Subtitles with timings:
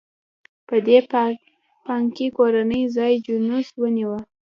[0.67, 0.97] په دې
[1.85, 4.19] بانکي کورنۍ ځای جینوس ونیوه.